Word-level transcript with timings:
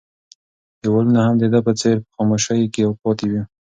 دیوالونه 0.81 1.19
هم 1.25 1.33
د 1.41 1.43
ده 1.53 1.59
په 1.67 1.71
څېر 1.79 1.97
په 2.05 2.09
خاموشۍ 2.15 2.61
کې 2.73 2.81
پاتې 3.01 3.25
وو. 3.31 3.41